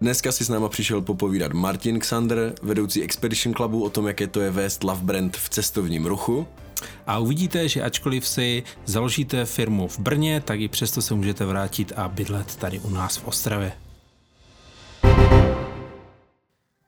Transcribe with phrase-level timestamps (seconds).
[0.00, 4.40] Dneska si s náma přišel popovídat Martin Xander, vedoucí Expedition Clubu o tom, jaké to
[4.40, 6.46] je vést Love Brand v cestovním ruchu.
[7.06, 11.92] A uvidíte, že ačkoliv si založíte firmu v Brně, tak i přesto se můžete vrátit
[11.96, 13.72] a bydlet tady u nás v Ostravě.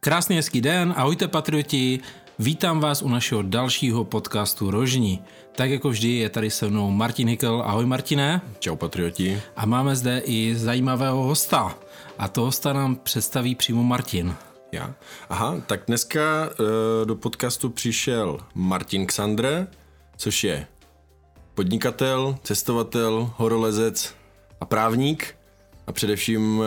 [0.00, 2.00] Krásný hezký den, ahojte patrioti,
[2.40, 5.22] vítám vás u našeho dalšího podcastu Rožní.
[5.52, 8.40] Tak jako vždy je tady se mnou Martin Hickel, ahoj Martine.
[8.58, 9.42] Čau patrioti.
[9.56, 11.78] A máme zde i zajímavého hosta.
[12.18, 14.34] A to hosta nám představí přímo Martin.
[14.72, 14.94] Já.
[15.28, 16.66] Aha, tak dneska uh,
[17.06, 19.66] do podcastu přišel Martin Xandre,
[20.16, 20.66] což je
[21.54, 24.14] podnikatel, cestovatel, horolezec
[24.60, 25.36] a právník
[25.86, 26.64] a především uh,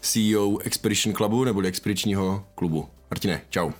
[0.00, 2.88] CEO Expedition Clubu neboli Expedičního klubu.
[3.10, 3.70] Martine, čau.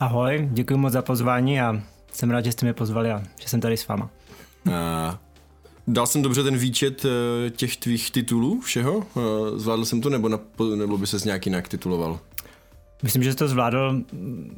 [0.00, 3.60] Ahoj, děkuji moc za pozvání a jsem rád, že jste mě pozvali a že jsem
[3.60, 4.10] tady s váma.
[4.66, 4.72] Uh,
[5.86, 9.06] Dal jsem dobře ten výčet eh, těch tvých titulů, všeho?
[9.16, 9.20] Eh,
[9.58, 10.38] zvládl jsem to, nebo, na,
[10.76, 12.20] nebo by ses nějak jinak tituloval?
[13.02, 14.02] Myslím, že jsi to zvládl.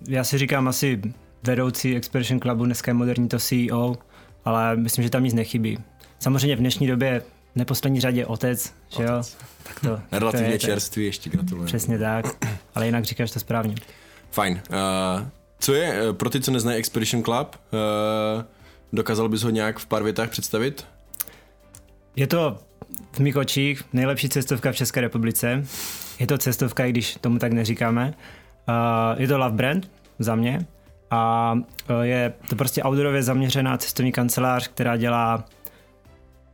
[0.08, 1.00] Já si říkám asi
[1.42, 3.96] vedoucí Expedition Clubu, dneska je moderní to CEO,
[4.44, 5.78] ale myslím, že tam nic nechybí.
[6.18, 8.96] Samozřejmě v dnešní době v neposlední řadě otec, otec.
[8.96, 9.22] že jo?
[9.62, 11.66] Tak to, Relativně to je, čerstvý, ještě gratuluju.
[11.66, 12.26] Přesně tak,
[12.74, 13.74] ale jinak říkáš to správně.
[14.30, 14.60] Fajn.
[14.70, 15.26] Uh,
[15.58, 18.42] co je, pro ty, co neznají Expedition Club, uh,
[18.92, 20.86] dokázal bys ho nějak v pár větách představit?
[22.16, 22.58] Je to
[23.12, 25.64] v mých očích nejlepší cestovka v České republice.
[26.18, 28.14] Je to cestovka, i když tomu tak neříkáme.
[28.68, 30.66] Uh, je to Love Brand za mě
[31.10, 31.54] a
[32.02, 35.44] je to prostě outdoorově zaměřená cestovní kancelář, která dělá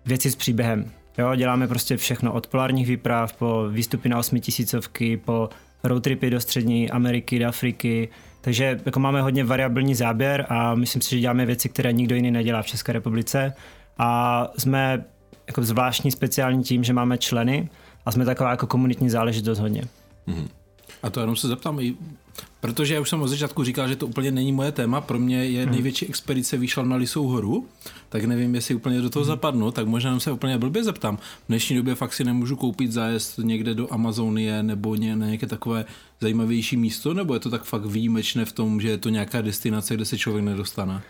[0.06, 0.90] věci s příběhem.
[1.18, 5.48] Jo, děláme prostě všechno od polárních výprav po výstupy na osmitisícovky, po
[5.88, 8.08] roadtripy do střední Ameriky, do Afriky,
[8.40, 12.30] takže jako máme hodně variabilní záběr a myslím si, že děláme věci, které nikdo jiný
[12.30, 13.52] nedělá v České republice
[13.98, 15.04] a jsme
[15.46, 17.68] jako zvláštní speciální tím, že máme členy
[18.06, 19.82] a jsme taková jako komunitní záležitost hodně.
[20.28, 20.48] Mm-hmm.
[21.02, 21.80] A to jenom se zeptám,
[22.66, 25.44] protože já už jsem od začátku říkal, že to úplně není moje téma, pro mě
[25.44, 25.72] je hmm.
[25.72, 27.66] největší expedice výšla na Lisou horu,
[28.08, 29.28] tak nevím, jestli úplně do toho hmm.
[29.28, 31.16] zapadnu, tak možná se úplně blbě zeptám.
[31.16, 35.46] V dnešní době fakt si nemůžu koupit zájezd někde do Amazonie nebo ně, na nějaké
[35.46, 35.84] takové
[36.20, 39.94] zajímavější místo, nebo je to tak fakt výjimečné v tom, že je to nějaká destinace,
[39.94, 41.02] kde se člověk nedostane?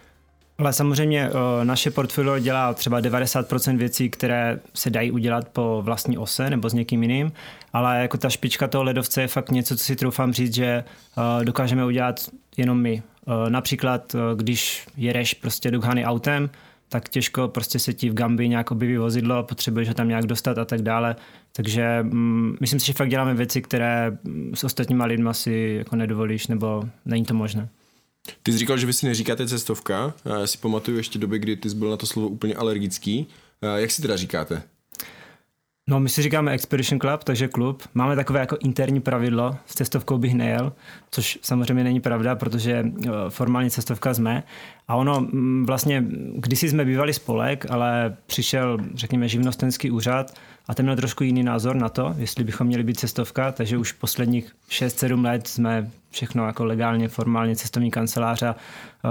[0.59, 6.19] Ale samozřejmě eh, naše portfolio dělá třeba 90% věcí, které se dají udělat po vlastní
[6.19, 7.33] ose nebo s někým jiným,
[7.73, 11.45] ale jako ta špička toho ledovce je fakt něco, co si troufám říct, že eh,
[11.45, 12.21] dokážeme udělat
[12.57, 13.03] jenom my.
[13.29, 16.51] Eh, například, když jedeš prostě do Ghany autem,
[16.89, 20.59] tak těžko prostě se ti v Gambii nějak objeví vozidlo, potřebuješ ho tam nějak dostat
[20.59, 21.17] a tak dále.
[21.53, 25.97] Takže mm, myslím si, že fakt děláme věci, které mm, s ostatníma lidma si jako
[25.97, 27.69] nedovolíš, nebo není to možné.
[28.43, 30.15] Ty jsi říkal, že vy si neříkáte cestovka.
[30.25, 33.27] Já si pamatuju ještě doby, kdy ty jsi byl na to slovo úplně alergický.
[33.77, 34.63] Jak si teda říkáte?
[35.89, 37.83] No, my si říkáme Expedition Club, takže klub.
[37.95, 40.73] Máme takové jako interní pravidlo, s cestovkou bych nejel,
[41.11, 42.73] což samozřejmě není pravda, protože
[43.07, 44.43] eh, formální cestovka jsme.
[44.89, 46.05] A ono mm, vlastně,
[46.35, 50.35] kdysi jsme bývali spolek, ale přišel, řekněme, živnostenský úřad
[50.69, 53.93] a ten měl trošku jiný názor na to, jestli bychom měli být cestovka, takže už
[53.93, 58.55] posledních 6-7 let jsme všechno jako legálně, formálně cestovní kanceláře.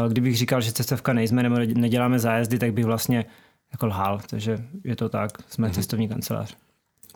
[0.07, 3.25] Kdybych říkal, že cestovka nejsme nebo neděláme zájezdy, tak bych vlastně
[3.71, 5.73] jako lhal, takže je to tak, jsme mm-hmm.
[5.73, 6.55] cestovní kancelář.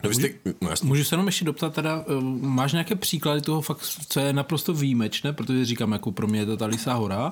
[0.03, 0.29] No, jste,
[0.61, 4.33] no Můžu se jenom ještě doptat, teda, eh, máš nějaké příklady toho fakt, co je
[4.33, 7.29] naprosto výjimečné, protože říkám, jako pro mě je to ta Lisá hora,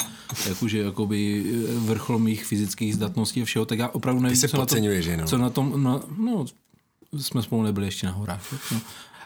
[0.50, 4.66] jakože jakoby eh, vrchol mých fyzických zdatností a všeho, tak já opravdu nevím, co, na
[4.66, 5.26] tom, že no?
[5.26, 6.46] co na tom, no, no,
[7.20, 8.42] jsme spolu nebyli ještě na horách.
[8.72, 8.80] No.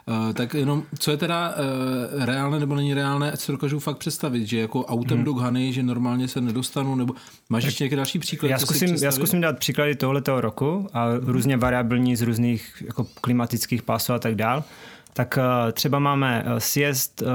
[0.07, 4.47] Uh, tak jenom, co je teda uh, reálné nebo není reálné, co dokážu fakt představit,
[4.47, 5.25] že jako autem hmm.
[5.25, 7.13] do Ghany, že normálně se nedostanu, nebo
[7.49, 8.51] máš ještě nějaké další příklady?
[8.51, 11.19] Já zkusím, já zkusím dát příklady tohoto roku a hmm.
[11.27, 14.63] různě variabilní z různých jako klimatických pásů a tak dál.
[15.13, 17.27] Tak uh, třeba máme sjezd uh,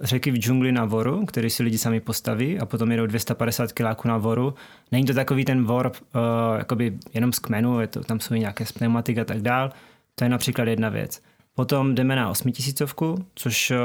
[0.00, 4.08] řeky v džungli na Voru, který si lidi sami postaví a potom jedou 250 kiláků
[4.08, 4.54] na Voru.
[4.92, 6.20] Není to takový ten Vor uh,
[6.58, 9.72] jakoby jenom z kmenu, je to, tam jsou i nějaké pneumatik a tak dál.
[10.18, 11.22] To je například jedna věc.
[11.54, 13.76] Potom jdeme na osmitisícovku, což eh,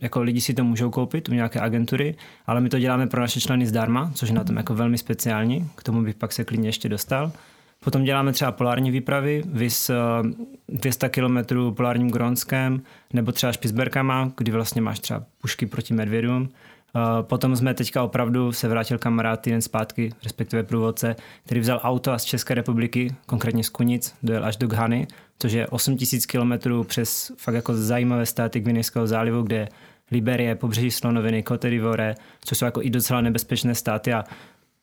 [0.00, 2.14] jako lidi si to můžou koupit u nějaké agentury,
[2.46, 5.70] ale my to děláme pro naše členy zdarma, což je na tom jako velmi speciální,
[5.74, 7.32] k tomu bych pak se klidně ještě dostal.
[7.84, 9.90] Potom děláme třeba polární výpravy, vys
[10.68, 11.38] 200 km
[11.70, 16.48] polárním Gronskem, nebo třeba Špicberkama, kdy vlastně máš třeba pušky proti medvědům.
[16.96, 22.18] Eh, potom jsme teďka opravdu se vrátil kamarád týden zpátky, respektive průvodce, který vzal auto
[22.18, 25.06] z České republiky, konkrétně z Kunic, dojel až do Ghany,
[25.38, 26.52] což je 8000 km
[26.84, 29.68] přes fakt jako zajímavé státy Gvinejského zálivu, kde
[30.10, 32.14] Liberie, pobřeží Slonoviny, Cote d'Ivoire,
[32.44, 34.24] což jsou jako i docela nebezpečné státy a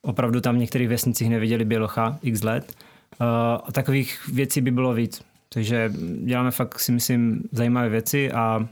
[0.01, 2.73] opravdu tam v některých vesnicích neviděli bělocha x let.
[3.21, 3.27] Uh,
[3.65, 5.21] a takových věcí by bylo víc.
[5.49, 5.93] Takže
[6.23, 8.67] děláme fakt si myslím zajímavé věci a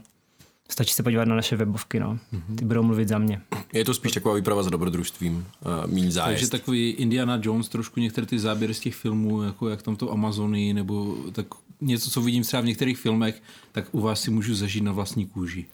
[0.70, 2.18] stačí se podívat na naše webovky, no.
[2.56, 3.40] Ty budou mluvit za mě.
[3.72, 6.40] Je to spíš taková výprava s dobrodružstvím, uh, míň zájezd.
[6.40, 10.12] Takže takový Indiana Jones, trošku některé ty záběry z těch filmů, jako jak tam to
[10.12, 11.46] Amazony, nebo tak
[11.80, 15.26] něco, co vidím třeba v některých filmech, tak u vás si můžu zažít na vlastní
[15.26, 15.66] kůži.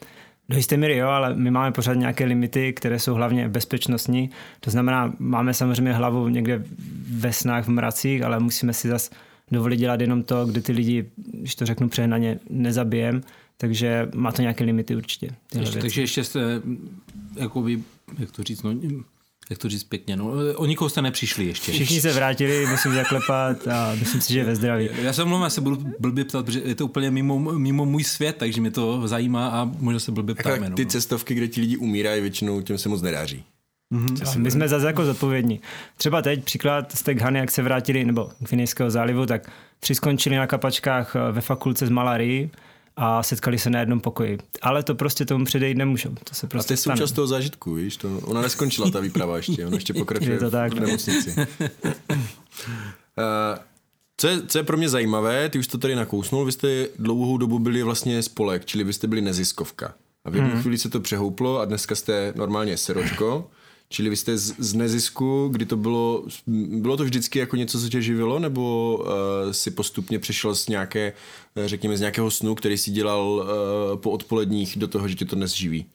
[0.48, 4.30] Do jisté míry jo, ale my máme pořád nějaké limity, které jsou hlavně bezpečnostní.
[4.60, 6.64] To znamená, máme samozřejmě hlavu někde
[7.10, 9.10] ve snách, v mracích, ale musíme si zase
[9.50, 13.22] dovolit dělat jenom to, kde ty lidi, když to řeknu přehnaně, nezabijem.
[13.56, 15.30] Takže má to nějaké limity určitě.
[15.60, 16.62] Ještě, takže ještě jste,
[17.36, 17.82] jakoby,
[18.18, 18.74] jak to říct, no,
[19.50, 21.72] jak to říct pěkně, no, o nikoho jste nepřišli ještě.
[21.72, 24.88] Všichni se vrátili, musím zaklepat a myslím si, že je ve zdraví.
[25.02, 28.04] Já se mluvím, já se budu blbě ptat, protože je to úplně mimo, mimo můj
[28.04, 30.56] svět, takže mě to zajímá a možná se blbě ptáme.
[30.56, 30.90] Jako ty no.
[30.90, 33.44] cestovky, kde ti lidi umírají, většinou těm se moc nedáří.
[33.92, 34.38] Mm-hmm.
[34.38, 35.60] My jsme zase jako zodpovědní.
[35.96, 39.50] Třeba teď příklad z Teghany, jak se vrátili, nebo Finejského zálivu, tak
[39.80, 42.50] tři skončili na kapačkách ve fakulce z malarii
[42.96, 44.38] a setkali se na jednom pokoji.
[44.62, 46.14] Ale to prostě tomu předejít nemůžou.
[46.24, 47.96] To se prostě a to je součást toho zážitku, víš?
[47.96, 50.74] To, ona neskončila ta výprava ještě, ona ještě pokračuje to tak.
[50.74, 51.34] v nemocnici.
[51.38, 51.46] uh,
[54.16, 57.38] co je, co je pro mě zajímavé, ty už to tady nakousnul, vy jste dlouhou
[57.38, 59.94] dobu byli vlastně spolek, čili vy jste byli neziskovka.
[60.24, 60.62] A v jednu hmm.
[60.62, 63.50] chvíli se to přehouplo a dneska jste normálně seročko.
[63.92, 66.24] Čili vy jste z, z nezisku, kdy to bylo,
[66.66, 71.12] bylo to vždycky jako něco, co tě živilo, nebo uh, si postupně přešel z nějaké,
[71.66, 75.36] řekněme, z nějakého snu, který si dělal uh, po odpoledních do toho, že tě to
[75.36, 75.86] dnes živí?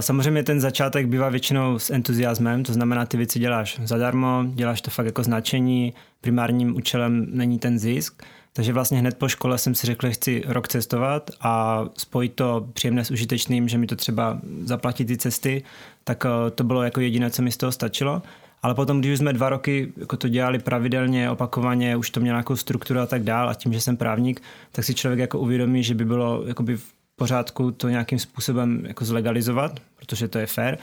[0.00, 4.90] Samozřejmě ten začátek bývá většinou s entuziasmem, to znamená, ty věci děláš zadarmo, děláš to
[4.90, 8.22] fakt jako značení, primárním účelem není ten zisk,
[8.52, 12.68] takže vlastně hned po škole jsem si řekl, že chci rok cestovat a spojit to
[12.72, 15.62] příjemné s užitečným, že mi to třeba zaplatí ty cesty,
[16.04, 18.22] tak eh, to bylo jako jediné, co mi z toho stačilo.
[18.62, 22.56] Ale potom, když jsme dva roky jako to dělali pravidelně, opakovaně, už to mělo nějakou
[22.56, 24.42] strukturu a tak dál a tím, že jsem právník,
[24.72, 29.04] tak si člověk jako uvědomí, že by bylo jakoby v pořádku to nějakým způsobem jako
[29.04, 30.76] zlegalizovat, protože to je fair.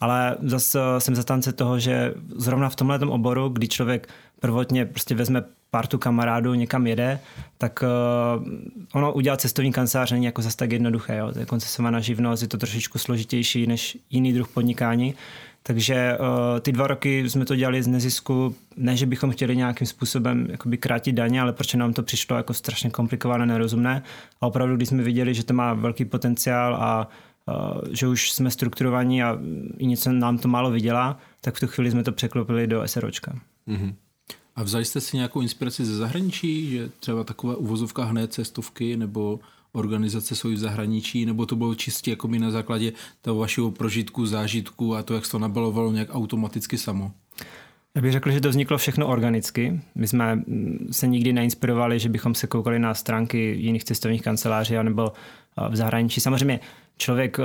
[0.00, 4.08] Ale zase jsem zastánce toho, že zrovna v tomhle oboru, kdy člověk
[4.40, 7.20] prvotně prostě vezme partu kamarádů někam jede,
[7.58, 7.84] tak
[8.36, 8.44] uh,
[8.92, 11.16] ono udělat cestovní kancelář není jako zase tak jednoduché.
[11.16, 11.32] Jo?
[11.46, 15.14] Koncesovaná živnost, je to trošičku složitější než jiný druh podnikání.
[15.62, 19.86] Takže uh, ty dva roky jsme to dělali z nezisku, ne, že bychom chtěli nějakým
[19.86, 24.02] způsobem jakoby krátit daně, ale proč nám to přišlo jako strašně komplikované, nerozumné.
[24.40, 27.08] A opravdu, když jsme viděli, že to má velký potenciál a
[27.48, 29.38] uh, že už jsme strukturovaní a
[29.78, 33.38] i něco nám to málo vydělá, tak v tu chvíli jsme to překlopili do SROčka.
[33.68, 33.94] Mm-hmm.
[34.56, 39.40] A vzali jste si nějakou inspiraci ze zahraničí, že třeba taková uvozovka hned cestovky nebo
[39.72, 42.92] organizace jsou v zahraničí, nebo to bylo čistě jako na základě
[43.22, 47.12] toho vašeho prožitku, zážitku a to, jak se to nabalovalo nějak automaticky samo?
[47.94, 49.80] Já bych řekl, že to vzniklo všechno organicky.
[49.94, 54.74] My jsme mm, se nikdy neinspirovali, že bychom se koukali na stránky jiných cestovních kanceláří
[54.82, 55.12] nebo
[55.68, 56.20] v zahraničí.
[56.20, 56.60] Samozřejmě
[57.02, 57.44] člověk eh,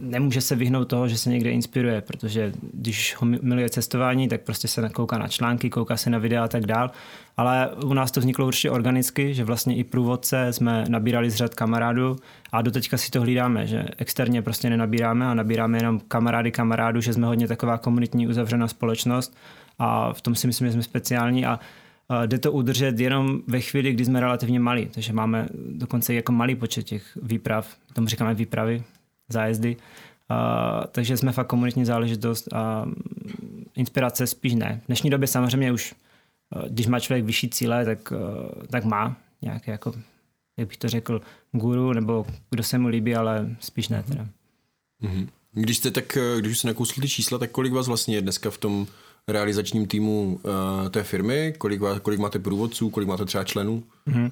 [0.00, 4.68] nemůže se vyhnout toho, že se někde inspiruje, protože když ho miluje cestování, tak prostě
[4.68, 6.90] se kouká na články, kouká se na videa a tak dál.
[7.36, 11.54] Ale u nás to vzniklo určitě organicky, že vlastně i průvodce jsme nabírali z řad
[11.54, 12.16] kamarádů
[12.52, 17.12] a doteďka si to hlídáme, že externě prostě nenabíráme a nabíráme jenom kamarády kamarádů, že
[17.12, 19.36] jsme hodně taková komunitní uzavřená společnost
[19.78, 21.60] a v tom si myslím, že jsme speciální a
[22.26, 26.54] Jde to udržet jenom ve chvíli, kdy jsme relativně malí, takže máme dokonce jako malý
[26.54, 28.82] počet těch výprav, tomu říkáme výpravy,
[29.28, 29.76] zájezdy,
[30.30, 32.86] Uh, takže jsme fakt komunitní záležitost a
[33.74, 34.80] inspirace spíš ne.
[34.84, 35.94] V dnešní době samozřejmě už,
[36.68, 38.12] když má člověk vyšší cíle, tak,
[38.70, 39.92] tak má nějaké jako,
[40.56, 41.20] jak bych to řekl,
[41.52, 44.26] guru, nebo kdo se mu líbí, ale spíš ne teda.
[45.02, 45.28] Mm-hmm.
[45.52, 48.58] Když jste tak, když se nakousli ty čísla, tak kolik vás vlastně je dneska v
[48.58, 48.86] tom
[49.32, 51.54] realizačním týmu uh, té firmy?
[51.58, 53.82] Kolik, kolik máte průvodců, kolik máte třeba členů?
[54.08, 54.30] Mm-hmm.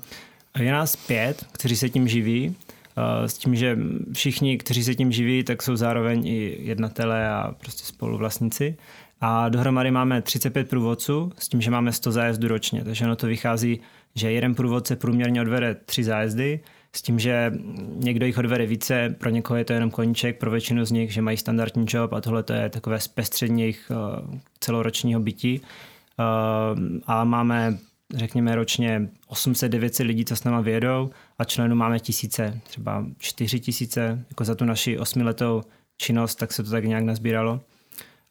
[0.58, 2.48] Je nás pět, kteří se tím živí.
[2.48, 3.78] Uh, s tím, že
[4.12, 8.76] všichni, kteří se tím živí, tak jsou zároveň i jednatelé a prostě spoluvlastníci.
[9.20, 12.84] A dohromady máme 35 průvodců, s tím, že máme 100 zájezdů ročně.
[12.84, 13.80] Takže ono to vychází,
[14.14, 16.60] že jeden průvodce průměrně odvede 3 zájezdy,
[16.96, 17.52] s tím, že
[17.94, 21.22] někdo jich odvede více, pro někoho je to jenom koníček, pro většinu z nich, že
[21.22, 25.60] mají standardní job a tohle to je takové zpestření jejich uh, celoročního bytí.
[25.60, 27.78] Uh, a máme,
[28.14, 34.24] řekněme, ročně 800-900 lidí, co s náma vědou a členů máme tisíce, třeba 4 tisíce,
[34.30, 35.62] jako za tu naši osmiletou
[35.96, 37.60] činnost, tak se to tak nějak nazbíralo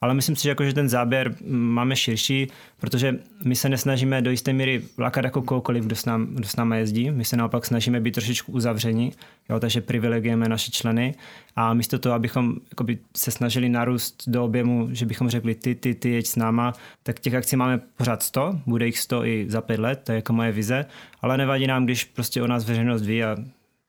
[0.03, 2.48] ale myslím si, že, jako, že ten záběr máme širší,
[2.79, 6.55] protože my se nesnažíme do jisté míry lákat jako kohokoliv, kdo s, nám, kdo s
[6.55, 7.12] námi jezdí.
[7.12, 9.12] My se naopak snažíme být trošičku uzavření,
[9.50, 11.15] jo, takže privilegujeme naše členy
[11.55, 15.95] a místo toho, abychom jakoby, se snažili narůst do objemu, že bychom řekli ty, ty,
[15.95, 19.62] ty, jeď s náma, tak těch akcí máme pořád 100, bude jich 100 i za
[19.62, 20.86] pět let, to je jako moje vize,
[21.22, 23.38] ale nevadí nám, když prostě o nás veřejnost ví a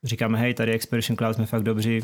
[0.04, 2.00] říkáme, hej, tady Expedition Cloud jsme fakt dobří,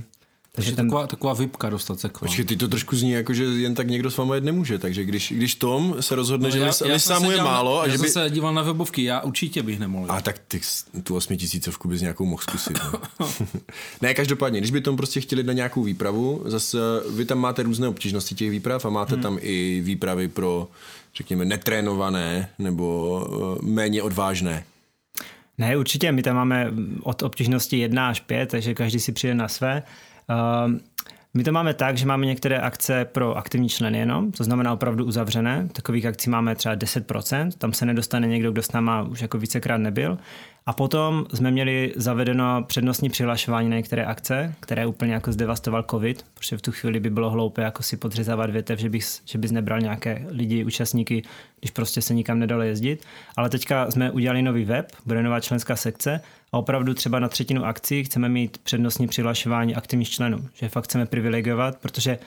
[0.53, 0.87] takže ten...
[0.89, 2.29] taková, taková vypka dostat se k vám.
[2.29, 5.05] Počkej, ty to trošku zní jako, že jen tak někdo s vámi jet nemůže, takže
[5.05, 7.81] když, když Tom se rozhodne, no, že já, já sámu je málo.
[7.81, 8.09] A já že by...
[8.09, 10.13] se díval na webovky, já určitě bych nemohl.
[10.13, 10.61] A tak ty
[11.03, 12.79] tu osmitisícovku bys nějakou mohl zkusit.
[13.21, 13.27] No.
[14.03, 16.79] ne, každopádně, když by Tom prostě chtěli na nějakou výpravu, zase
[17.11, 19.23] vy tam máte různé obtížnosti těch výprav a máte hmm.
[19.23, 20.69] tam i výpravy pro,
[21.17, 24.65] řekněme, netrénované nebo uh, méně odvážné.
[25.59, 26.71] Ne, určitě, my tam máme
[27.03, 29.83] od obtížnosti 1 až 5, takže každý si přijde na své.
[30.31, 30.81] Ehm,
[31.35, 35.05] my to máme tak, že máme některé akce pro aktivní členy jenom, to znamená opravdu
[35.05, 35.69] uzavřené.
[35.73, 39.81] Takových akcí máme třeba 10%, tam se nedostane někdo, kdo s náma už jako vícekrát
[39.81, 40.19] nebyl.
[40.67, 46.27] A potom jsme měli zavedeno přednostní přihlašování na některé akce, které úplně jako zdevastoval covid,
[46.35, 49.51] protože v tu chvíli by bylo hloupé jako si podřezávat větev, že bys, že bys
[49.51, 51.23] nebral nějaké lidi, účastníky,
[51.61, 53.05] když prostě se nikam nedalo jezdit.
[53.37, 56.21] Ale teďka jsme udělali nový web, bude nová členská sekce
[56.53, 61.07] a opravdu třeba na třetinu akcí chceme mít přednostní přihlašování aktivních členů, že fakt chceme
[61.07, 62.19] privilegovat, protože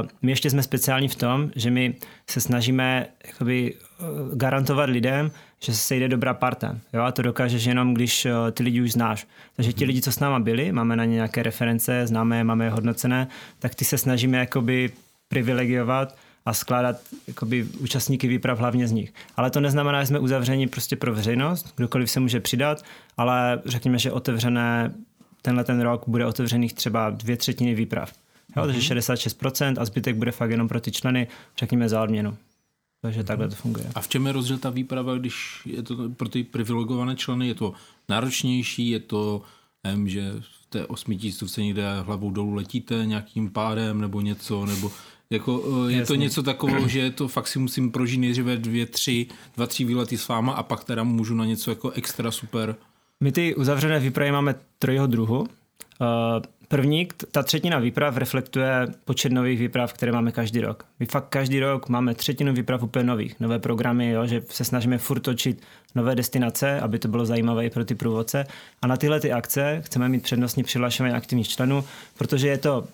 [0.00, 1.94] Uh, my ještě jsme speciální v tom, že my
[2.30, 6.78] se snažíme jakoby, uh, garantovat lidem, že se sejde dobrá parta.
[6.92, 7.02] Jo?
[7.02, 9.26] A to dokážeš jenom, když uh, ty lidi už znáš.
[9.56, 12.64] Takže ti lidi, co s náma byli, máme na ně nějaké reference, známe je, máme
[12.64, 14.90] je hodnocené, tak ty se snažíme jakoby
[15.28, 16.96] privilegiovat a skládat
[17.26, 19.14] jakoby, účastníky výprav hlavně z nich.
[19.36, 22.82] Ale to neznamená, že jsme uzavřeni prostě pro veřejnost, kdokoliv se může přidat,
[23.16, 24.94] ale řekněme, že otevřené
[25.42, 28.12] tenhle ten rok bude otevřených třeba dvě třetiny výprav.
[28.56, 28.66] Jo, mm-hmm.
[28.66, 32.36] takže 66% a zbytek bude fakt jenom pro ty členy, řekněme za odměnu.
[33.02, 33.24] Takže mm-hmm.
[33.24, 33.86] takhle to funguje.
[33.94, 37.48] A v čem je rozdíl ta výprava, když je to pro ty privilegované členy?
[37.48, 37.72] Je to
[38.08, 39.42] náročnější, je to,
[39.84, 44.92] nevím, že v té osmitistovce někde hlavou dolů letíte nějakým pádem nebo něco, nebo
[45.30, 46.06] jako, eh, je Jasně.
[46.06, 49.26] to něco takového, že to fakt si musím prožít nejdříve dvě, tři,
[49.56, 52.76] dva, tři výlety s váma a pak teda můžu na něco jako extra super.
[53.20, 55.48] My ty uzavřené výpravy máme trojího druhu.
[56.00, 60.84] Eh, první, ta třetina výprav reflektuje počet nových výprav, které máme každý rok.
[61.00, 64.98] My fakt každý rok máme třetinu výprav úplně nových, nové programy, jo, že se snažíme
[64.98, 65.62] furt točit
[65.94, 68.46] nové destinace, aby to bylo zajímavé i pro ty průvodce.
[68.82, 71.84] A na tyhle ty akce chceme mít přednostní přihlašování aktivních členů,
[72.18, 72.84] protože je to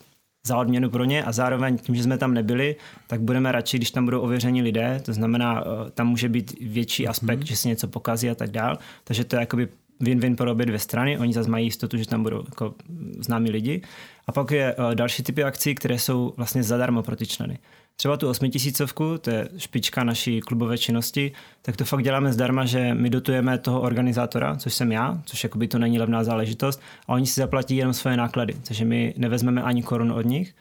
[0.46, 2.76] za odměnu pro ně a zároveň tím, že jsme tam nebyli,
[3.06, 7.08] tak budeme radši, když tam budou ověření lidé, to znamená, eh, tam může být větší
[7.08, 7.46] aspekt, mm.
[7.46, 9.68] že se něco pokazí a tak dál, takže to je jakoby
[10.02, 12.74] win-win pro obě dvě strany, oni zase mají jistotu, že tam budou jako
[13.18, 13.82] známí lidi.
[14.26, 17.58] A pak je uh, další typy akcí, které jsou vlastně zadarmo pro ty členy.
[17.96, 21.32] Třeba tu osmitisícovku, to je špička naší klubové činnosti,
[21.62, 25.68] tak to fakt děláme zdarma, že my dotujeme toho organizátora, což jsem já, což jakoby
[25.68, 29.82] to není levná záležitost, a oni si zaplatí jenom svoje náklady, takže my nevezmeme ani
[29.82, 30.54] korunu od nich.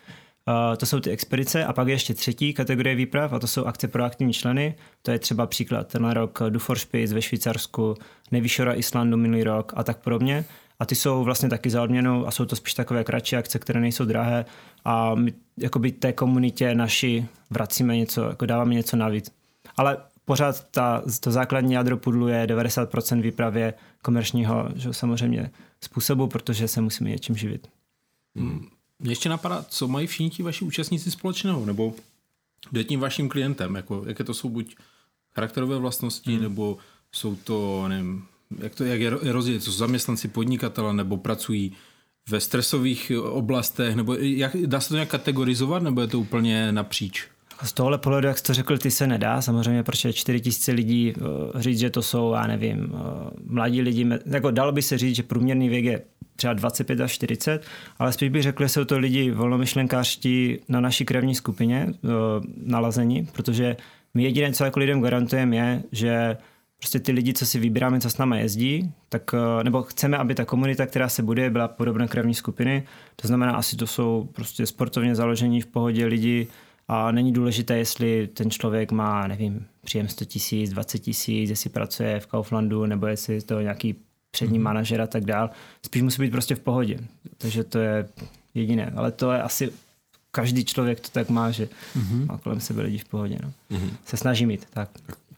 [0.47, 3.65] Uh, to jsou ty expedice a pak je ještě třetí kategorie výprav a to jsou
[3.65, 4.75] akce pro aktivní členy.
[5.01, 7.95] To je třeba příklad tenhle rok Duforspitz ve Švýcarsku,
[8.31, 10.45] Nevyšora Islandu minulý rok a tak podobně.
[10.79, 13.79] A ty jsou vlastně taky za odměnu a jsou to spíš takové kratší akce, které
[13.79, 14.45] nejsou drahé
[14.85, 19.31] a my jakoby té komunitě naši vracíme něco, jako dáváme něco navíc.
[19.77, 26.67] Ale pořád ta, to základní jádro pudlu je 90% výpravě komerčního že samozřejmě způsobu, protože
[26.67, 27.67] se musíme něčím živit.
[28.35, 28.67] Hmm.
[29.01, 31.93] Mě ještě napadá, co mají všichni ti vaši účastníci společného, nebo
[32.69, 34.75] kdo je tím vaším klientem, jako, jaké to jsou buď
[35.35, 36.41] charakterové vlastnosti, hmm.
[36.41, 36.77] nebo
[37.11, 38.25] jsou to, nevím,
[38.57, 41.75] jak, to, jak je rozdíl, co jsou zaměstnanci podnikatele, nebo pracují
[42.29, 47.27] ve stresových oblastech, nebo jak, dá se to nějak kategorizovat, nebo je to úplně napříč?
[47.63, 49.41] Z tohohle pohledu, jak jsi to řekl, ty se nedá.
[49.41, 52.99] Samozřejmě, protože 4 tisíce lidí uh, říct, že to jsou, já nevím, uh,
[53.45, 56.01] mladí lidi, jako dalo by se říct, že průměrný věk je
[56.35, 57.65] třeba 25 až 40,
[57.99, 62.09] ale spíš bych řekl, že jsou to lidi volnomyšlenkářští na naší krevní skupině uh,
[62.63, 63.77] nalazení, protože
[64.13, 66.37] my jediné, co jako lidem garantujeme, je, že
[66.77, 69.31] prostě ty lidi, co si vybíráme, co s námi jezdí, tak,
[69.63, 72.83] nebo chceme, aby ta komunita, která se bude, byla podobné krevní skupiny.
[73.15, 76.47] To znamená, asi to jsou prostě sportovně založení v pohodě lidi,
[76.93, 82.19] a není důležité, jestli ten člověk má, nevím, příjem 100 tisíc, 20 tisíc, jestli pracuje
[82.19, 83.95] v Kauflandu, nebo jestli je to nějaký
[84.31, 84.63] přední mm-hmm.
[84.63, 85.49] manažer a tak dál.
[85.85, 86.99] Spíš musí být prostě v pohodě.
[87.37, 88.09] Takže to je
[88.53, 88.93] jediné.
[88.95, 89.71] Ale to je asi
[90.31, 92.25] každý člověk to tak má, že mm-hmm.
[92.25, 93.37] má kolem sebe lidi v pohodě.
[93.43, 93.53] No.
[93.71, 93.91] Mm-hmm.
[94.05, 94.89] Se snaží mít, tak.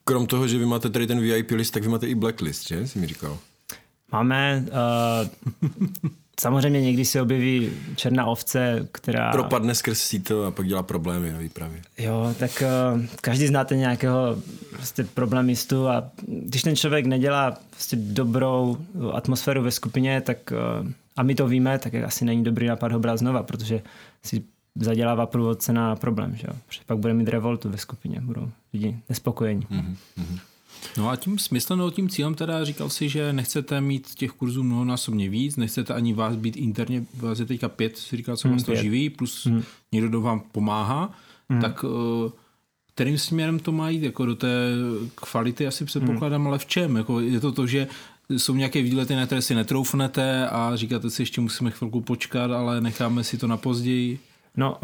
[0.03, 2.87] Krom toho, že vy máte tady ten VIP list, tak vy máte i blacklist, že?
[2.87, 3.37] Jsi mi říkal.
[4.11, 4.65] Máme,
[5.63, 9.31] uh, Samozřejmě někdy se objeví černá ovce, která...
[9.31, 11.81] Propadne skrz síto a pak dělá problémy na výpravě.
[11.97, 12.63] Jo, tak
[12.95, 14.37] uh, každý znáte nějakého
[14.71, 18.77] prostě problémistu a když ten člověk nedělá prostě dobrou
[19.13, 20.37] atmosféru ve skupině, tak
[20.81, 23.81] uh, a my to víme, tak asi není dobrý nápad ho brát znova, protože
[24.23, 24.43] si
[24.75, 26.53] zadělává průvodce na problém, že jo?
[26.67, 29.67] Protože pak bude mít revoltu ve skupině, budou lidi nespokojení.
[29.71, 30.39] Mm-hmm.
[30.97, 35.29] No a tím smyslem tím cílem teda říkal si, že nechcete mít těch kurzů mnohonásobně
[35.29, 38.75] víc, nechcete ani vás být interně, vás je teďka pět, si říkal, co vás to
[38.75, 39.63] živí, plus hmm.
[39.91, 41.11] někdo, kdo vám pomáhá,
[41.49, 41.61] hmm.
[41.61, 41.91] tak uh,
[42.93, 44.71] kterým směrem to má jít, jako do té
[45.15, 46.47] kvality asi předpokládám, hmm.
[46.47, 46.95] ale v čem?
[46.95, 47.87] Jako je to to, že
[48.29, 52.81] jsou nějaké výlety, na které si netroufnete a říkáte si, ještě musíme chvilku počkat, ale
[52.81, 54.19] necháme si to na později?
[54.57, 54.77] No,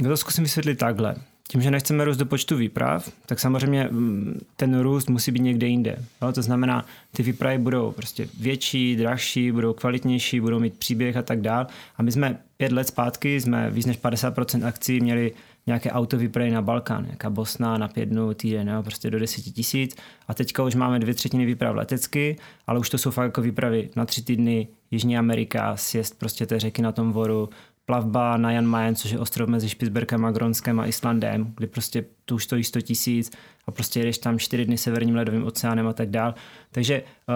[0.00, 1.16] uh, to zkusím vysvětlit takhle.
[1.50, 5.66] Tím, že nechceme růst do počtu výprav, tak samozřejmě mm, ten růst musí být někde
[5.66, 5.96] jinde.
[6.22, 6.32] Jo?
[6.32, 11.40] To znamená, ty výpravy budou prostě větší, drahší, budou kvalitnější, budou mít příběh a tak
[11.40, 11.66] dál.
[11.96, 15.32] A my jsme pět let zpátky, jsme víc než 50% akcí měli
[15.66, 18.82] nějaké auto výpravy na Balkán, nějaká Bosna na pět dnů, týden, jo?
[18.82, 19.96] prostě do deseti tisíc.
[20.28, 22.36] A teďka už máme dvě třetiny výprav letecky,
[22.66, 26.60] ale už to jsou fakt jako výpravy na tři týdny, Jižní Amerika, sjezd prostě té
[26.60, 27.48] řeky na tom voru,
[27.88, 32.04] plavba na Jan Mayen, což je ostrov mezi Špicberkem a Gronskem a Islandem, kdy prostě
[32.24, 33.30] tu už stojí 100 tisíc
[33.66, 36.34] a prostě jdeš tam čtyři dny severním ledovým oceánem a tak dál.
[36.70, 37.34] Takže uh,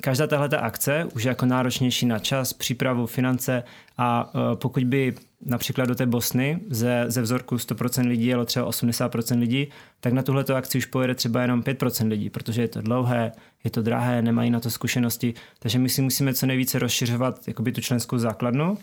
[0.00, 3.62] každá tahle akce už je jako náročnější na čas, přípravu, finance
[3.98, 5.14] a uh, pokud by
[5.46, 9.68] například do té Bosny ze, ze vzorku 100% lidí jelo třeba 80% lidí,
[10.00, 13.32] tak na tuhleto akci už pojede třeba jenom 5% lidí, protože je to dlouhé,
[13.64, 17.72] je to drahé, nemají na to zkušenosti, takže my si musíme co nejvíce rozšiřovat jakoby
[17.72, 18.78] tu členskou základnu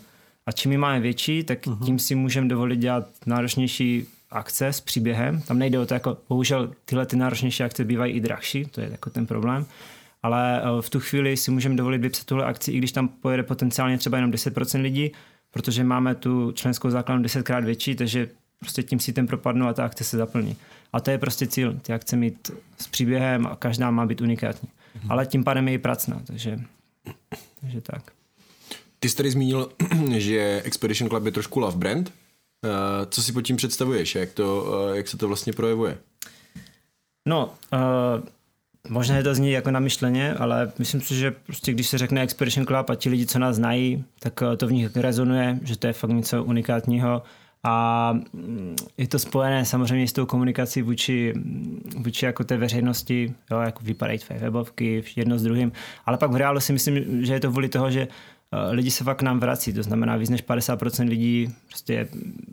[0.46, 1.84] a čím ji máme větší, tak uh-huh.
[1.84, 5.42] tím si můžeme dovolit dělat náročnější akce s příběhem.
[5.42, 8.88] Tam nejde o to, jako bohužel tyhle ty náročnější akce bývají i drahší, to je
[8.90, 9.66] jako ten problém.
[10.22, 13.42] Ale eh, v tu chvíli si můžeme dovolit vypsat tuhle akci, i když tam pojede
[13.42, 15.10] potenciálně třeba jenom 10% lidí,
[15.50, 18.28] protože máme tu členskou základnu desetkrát větší, takže
[18.60, 20.56] prostě tím si ten propadnu a ta akce se zaplní.
[20.92, 24.68] A to je prostě cíl, ty akce mít s příběhem a každá má být unikátní.
[24.68, 25.06] Mm-hmm.
[25.08, 26.60] Ale tím pádem je i pracná, takže,
[27.60, 28.15] takže tak.
[29.00, 29.68] Ty jsi tady zmínil,
[30.16, 32.12] že Expedition Club je trošku love brand.
[32.64, 32.70] Uh,
[33.10, 34.14] co si pod tím představuješ?
[34.14, 35.98] Jak, to, uh, jak se to vlastně projevuje?
[37.28, 37.80] No, uh,
[38.88, 42.66] možná je to zní jako namyšleně, ale myslím si, že prostě když se řekne Expedition
[42.66, 45.92] Club a ti lidi, co nás znají, tak to v nich rezonuje, že to je
[45.92, 47.22] fakt něco unikátního
[47.64, 51.34] a mm, je to spojené samozřejmě s tou komunikací vůči,
[51.96, 55.72] vůči jako té veřejnosti, jo, jako vypadají tvé webovky, jedno s druhým,
[56.06, 58.35] ale pak v reálu si myslím, že je to kvůli toho, že Eh,
[58.70, 62.08] lidi se fakt k nám vrací, to znamená víc než 50% lidí prostě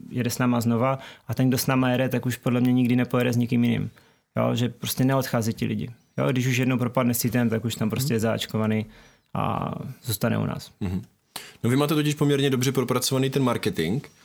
[0.10, 2.96] jede s náma znova a ten, kdo s náma jede, tak už podle mě nikdy
[2.96, 3.90] nepojede s nikým jiným.
[4.38, 5.90] Jo, že prostě neodchází ti lidi.
[6.18, 8.86] Jo, když už jednou propadne sítem, tak už tam prostě je záčkovaný
[9.34, 10.72] a zůstane u nás.
[10.82, 11.02] Mm-hmm.
[11.64, 14.23] No vy máte totiž poměrně dobře propracovaný ten marketing, Eh,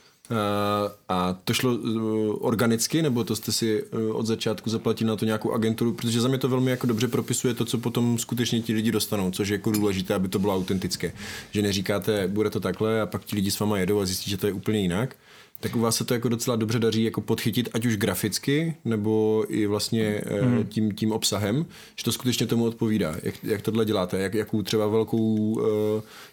[1.09, 1.99] a to šlo eh,
[2.39, 6.27] organicky, nebo to jste si eh, od začátku zaplatili na to nějakou agenturu, protože za
[6.27, 9.55] mě to velmi jako dobře propisuje to, co potom skutečně ti lidi dostanou, což je
[9.55, 11.13] jako důležité, aby to bylo autentické.
[11.51, 14.37] Že neříkáte, bude to takhle a pak ti lidi s váma jedou a zjistí, že
[14.37, 15.15] to je úplně jinak.
[15.61, 19.45] Tak u vás se to jako docela dobře daří jako podchytit, ať už graficky, nebo
[19.47, 20.63] i vlastně mm.
[20.63, 23.15] tím, tím obsahem, že to skutečně tomu odpovídá.
[23.23, 24.19] Jak, jak tohle děláte?
[24.19, 25.61] Jak, jakou třeba velkou,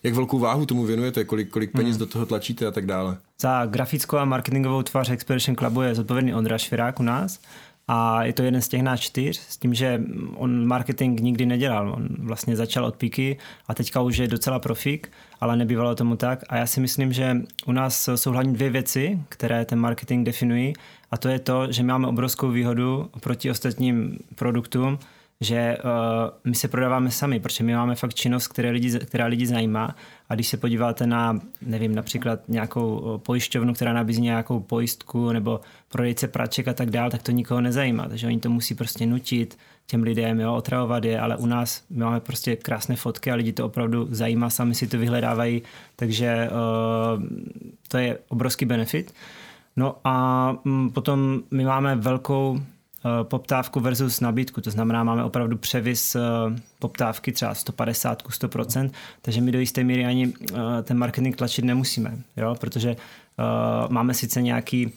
[0.03, 1.25] jak velkou váhu tomu věnujete?
[1.25, 1.99] Kolik, kolik peněz mm.
[1.99, 3.19] do toho tlačíte a tak dále?
[3.41, 7.41] Za grafickou a marketingovou tvář Expedition Clubu je zodpovědný Ondra Švirák u nás
[7.89, 10.03] a je to jeden z těch nás čtyř, s tím, že
[10.35, 11.93] on marketing nikdy nedělal.
[11.93, 13.37] On vlastně začal od píky
[13.69, 16.45] a teďka už je docela profík, ale nebývalo tomu tak.
[16.49, 20.73] A já si myslím, že u nás jsou hlavně dvě věci, které ten marketing definují.
[21.11, 24.99] A to je to, že máme obrovskou výhodu proti ostatním produktům,
[25.41, 25.91] že uh,
[26.45, 29.97] my se prodáváme sami, protože my máme fakt činnost, které lidi, která lidi zajímá.
[30.29, 35.61] A když se podíváte na, nevím, například nějakou eh, pojišťovnu, která nabízí nějakou pojistku nebo
[35.89, 38.09] prodejce praček a tak dál, tak to nikoho nezajímá.
[38.09, 42.05] Takže oni to musí prostě nutit těm lidem, jo, otravovat je, ale u nás my
[42.05, 45.63] máme prostě krásné fotky a lidi to opravdu zajímá, sami si to vyhledávají,
[45.97, 47.23] takže uh,
[47.89, 49.15] to je obrovský benefit.
[49.77, 52.61] No a mm, potom my máme velkou
[53.23, 54.61] poptávku versus nabídku.
[54.61, 56.21] To znamená, máme opravdu převis eh,
[56.79, 58.91] poptávky třeba 150 100%,
[59.23, 62.55] takže my do jisté míry ani eh, ten marketing tlačit nemusíme, jo?
[62.61, 62.97] protože
[63.89, 64.93] máme sice nějaký,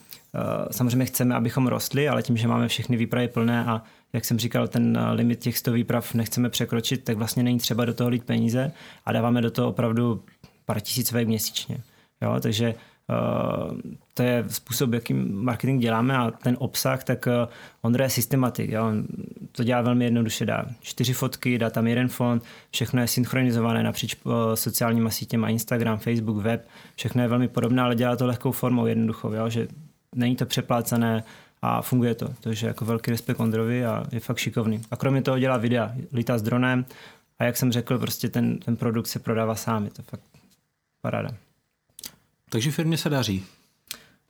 [0.71, 3.81] samozřejmě chceme, abychom rostli, ale tím, že máme všechny výpravy plné a
[4.13, 7.93] jak jsem říkal, ten limit těch 100 výprav nechceme překročit, tak vlastně není třeba do
[7.93, 8.71] toho lít peníze
[9.05, 10.23] a dáváme do toho opravdu
[10.65, 11.77] pár tisíc měsíčně.
[12.21, 12.39] Jo?
[12.39, 12.75] Takže Eh,
[14.13, 17.47] to je způsob, jakým marketing děláme a ten obsah, tak eh,
[17.81, 18.71] Ondra je systematik.
[18.71, 18.85] Jo?
[18.87, 19.07] On
[19.51, 20.45] to dělá velmi jednoduše.
[20.45, 25.99] Dá čtyři fotky, dá tam jeden fond, všechno je synchronizované napříč eh, sociálníma sítěma, Instagram,
[25.99, 29.49] Facebook, web, všechno je velmi podobné, ale dělá to lehkou formou, jednoduchou, jo?
[29.49, 29.67] že
[30.15, 31.23] není to přeplácené
[31.61, 32.29] a funguje to.
[32.39, 34.81] Takže jako velký respekt Ondrovi a je fakt šikovný.
[34.91, 36.85] A kromě toho dělá videa, lítá s dronem
[37.39, 40.23] a jak jsem řekl, prostě ten, ten produkt se prodává sám, je to fakt
[41.01, 41.48] paráda.
[42.49, 43.45] Takže firmě se daří.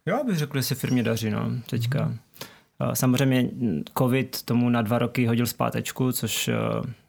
[0.05, 2.13] Já bych řekl, že se firmě daří, no, teďka.
[2.93, 3.49] Samozřejmě
[3.97, 6.49] covid tomu na dva roky hodil zpátečku, což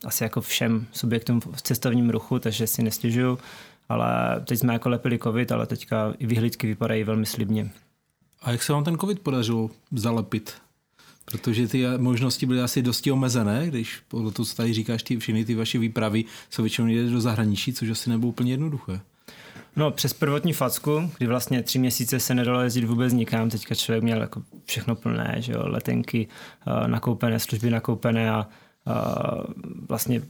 [0.05, 3.39] asi jako všem subjektům v cestovním ruchu, takže si nestěžuju.
[3.89, 7.71] Ale teď jsme jako lepili covid, ale teďka i vyhlídky vypadají velmi slibně.
[8.43, 10.55] A jak se vám ten covid podařilo zalepit?
[11.25, 15.45] Protože ty možnosti byly asi dosti omezené, když podle toho, co tady říkáš, ty, všechny
[15.45, 19.01] ty vaše výpravy jsou většinou jde do zahraničí, což asi nebylo úplně jednoduché.
[19.77, 24.03] No přes prvotní facku, kdy vlastně tři měsíce se nedalo jezdit vůbec nikam, teďka člověk
[24.03, 26.29] měl jako všechno plné, že jo, letenky
[26.67, 28.49] eh, nakoupené, služby nakoupené a
[29.89, 30.23] vlastně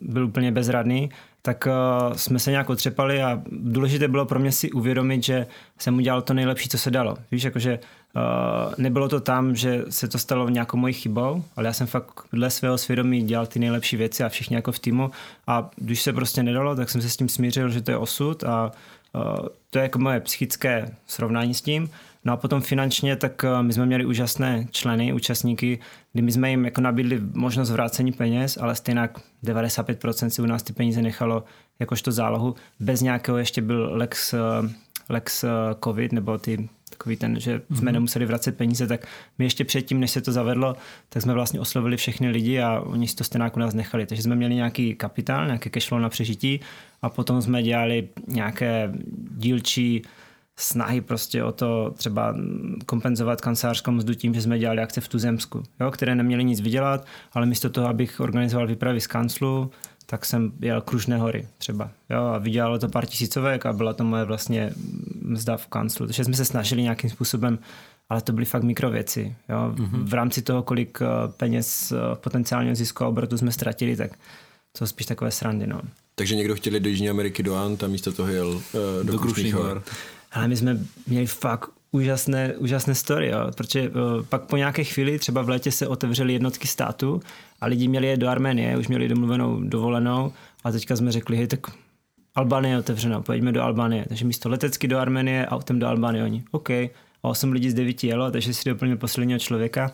[0.00, 1.10] byl úplně bezradný,
[1.42, 1.68] tak
[2.16, 5.46] jsme se nějak otřepali a důležité bylo pro mě si uvědomit, že
[5.78, 7.16] jsem udělal to nejlepší, co se dalo.
[7.30, 7.78] Víš, jakože
[8.78, 12.50] nebylo to tam, že se to stalo nějakou mojí chybou, ale já jsem fakt dle
[12.50, 15.10] svého svědomí dělal ty nejlepší věci a všichni jako v týmu
[15.46, 18.44] a když se prostě nedalo, tak jsem se s tím smířil, že to je osud
[18.44, 18.72] a
[19.70, 21.90] to je jako moje psychické srovnání s tím
[22.26, 25.78] No a potom finančně, tak eh, my jsme měli úžasné členy, účastníky,
[26.12, 29.08] kdy my jsme jim jako nabídli možnost vrácení peněz, ale stejně
[29.44, 31.44] 95% si u nás ty peníze nechalo
[31.78, 32.54] jakožto zálohu.
[32.80, 34.38] Bez nějakého ještě byl Lex, eh,
[35.08, 35.48] Lex eh,
[35.84, 37.92] COVID, nebo ty takový ten, že jsme mm-hmm.
[37.92, 39.06] nemuseli vracet peníze, tak
[39.38, 40.76] my ještě předtím, než se to zavedlo,
[41.08, 44.06] tak jsme vlastně oslovili všechny lidi a oni si to stejně u nás nechali.
[44.06, 46.60] Takže jsme měli nějaký kapitál, nějaké cashflow na přežití
[47.02, 48.92] a potom jsme dělali nějaké
[49.36, 50.02] dílčí
[50.58, 52.34] snahy prostě o to třeba
[52.86, 57.06] kompenzovat kancelářskou mzdu tím, že jsme dělali akce v Tuzemsku, jo, které neměly nic vydělat,
[57.32, 59.70] ale místo toho, abych organizoval výpravy z kanclu,
[60.06, 61.90] tak jsem jel Kružné hory třeba.
[62.10, 64.72] Jo, a vydělalo to pár tisícovek a byla to moje vlastně
[65.22, 66.06] mzda v kanclu.
[66.06, 67.58] Takže jsme se snažili nějakým způsobem,
[68.08, 69.36] ale to byly fakt mikrověci.
[69.48, 69.74] Jo.
[69.76, 70.04] Mm-hmm.
[70.04, 74.10] V rámci toho, kolik eh, peněz eh, potenciálního zisku a obratu jsme ztratili, tak
[74.78, 75.66] to spíš takové srandy.
[75.66, 75.80] No.
[76.14, 78.62] Takže někdo chtěl do Jižní Ameriky do Ant a místo toho jel uh,
[79.02, 79.82] do, do Krušných hor.
[80.32, 83.50] Ale my jsme měli fakt úžasné, úžasné story, jo.
[83.56, 87.20] protože uh, pak po nějaké chvíli, třeba v létě se otevřely jednotky státu
[87.60, 90.32] a lidi měli je do Arménie, už měli domluvenou dovolenou
[90.64, 91.60] a teďka jsme řekli, hej, tak
[92.34, 94.04] Albánie je otevřena, pojďme do Albánie.
[94.08, 96.44] Takže místo letecky do Arménie, autem do Albánie oni.
[96.50, 96.70] OK.
[96.70, 96.90] A
[97.22, 99.92] 8 lidí z 9 jelo, takže si doplnil posledního člověka.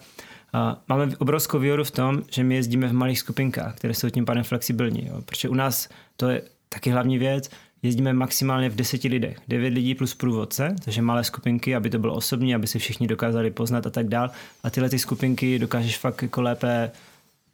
[0.53, 4.25] A máme obrovskou výhodu v tom, že my jezdíme v malých skupinkách, které jsou tím
[4.25, 5.07] pádem flexibilní.
[5.07, 5.23] Jo.
[5.25, 7.51] Protože u nás to je taky hlavní věc,
[7.83, 9.39] jezdíme maximálně v deseti lidech.
[9.49, 13.51] Devět lidí plus průvodce, takže malé skupinky, aby to bylo osobní, aby se všichni dokázali
[13.51, 14.31] poznat a tak dál.
[14.63, 16.91] A tyhle ty skupinky dokážeš fakt jako lépe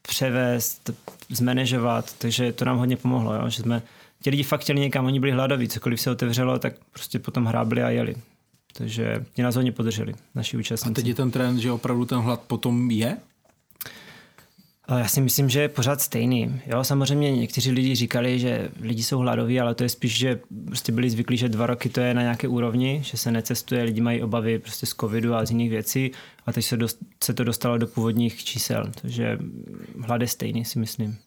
[0.03, 0.91] převést,
[1.31, 3.49] zmanežovat, takže to nám hodně pomohlo, jo?
[3.49, 3.83] že jsme
[4.23, 7.83] ti lidi fakt chtěli někam, oni byli hladoví, cokoliv se otevřelo, tak prostě potom hrábli
[7.83, 8.14] a jeli.
[8.73, 10.93] Takže ti nás hodně podrželi, naši účastníci.
[10.93, 13.17] A teď je ten trend, že opravdu ten hlad potom je?
[14.96, 16.61] Já si myslím, že je pořád stejný.
[16.66, 20.92] Jo, samozřejmě někteří lidi říkali, že lidi jsou hladoví, ale to je spíš, že prostě
[20.92, 24.22] byli zvyklí, že dva roky to je na nějaké úrovni, že se necestuje, lidi mají
[24.22, 26.11] obavy prostě z covidu a z jiných věcí
[26.46, 28.90] a teď se, dost, se to dostalo do původních čísel.
[29.03, 29.38] Takže
[30.01, 31.18] hlad je stejný, si myslím.